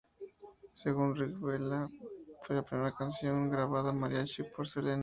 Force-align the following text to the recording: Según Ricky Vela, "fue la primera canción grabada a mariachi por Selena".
Según 0.73 1.15
Ricky 1.15 1.35
Vela, 1.35 1.87
"fue 2.41 2.55
la 2.55 2.63
primera 2.63 2.91
canción 2.91 3.51
grabada 3.51 3.91
a 3.91 3.93
mariachi 3.93 4.41
por 4.41 4.67
Selena". 4.67 4.99